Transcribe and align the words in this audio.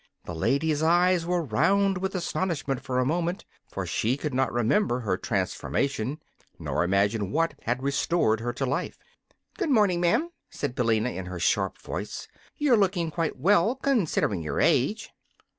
The 0.25 0.33
lady's 0.33 0.81
eyes 0.81 1.27
were 1.27 1.43
round 1.43 1.99
with 1.99 2.15
astonishment 2.15 2.81
for 2.81 2.97
a 2.97 3.05
moment, 3.05 3.45
for 3.71 3.85
she 3.85 4.17
could 4.17 4.33
not 4.33 4.51
remember 4.51 5.01
her 5.01 5.15
transformation, 5.15 6.19
nor 6.57 6.83
imagine 6.83 7.29
what 7.31 7.53
had 7.65 7.83
restored 7.83 8.39
her 8.39 8.51
to 8.51 8.65
life. 8.65 8.97
"Good 9.59 9.69
morning, 9.69 10.01
ma'am," 10.01 10.31
said 10.49 10.73
Billina, 10.73 11.11
in 11.11 11.27
her 11.27 11.37
sharp 11.39 11.77
voice. 11.77 12.27
"You're 12.57 12.77
looking 12.77 13.11
quite 13.11 13.37
well, 13.37 13.75
considering 13.75 14.41
your 14.41 14.59
age." 14.59 15.11